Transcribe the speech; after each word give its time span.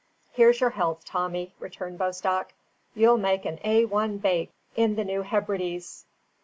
"Here's 0.31 0.59
your 0.61 0.71
health, 0.71 1.05
Tommy," 1.05 1.53
returned 1.59 1.99
Bostock. 1.99 2.53
"You'll 2.95 3.19
make 3.19 3.45
an 3.45 3.59
A 3.63 3.85
one 3.85 4.17
bake 4.17 4.49
in 4.75 4.95
the 4.95 5.05
New 5.05 5.21
Hebrides." 5.21 6.05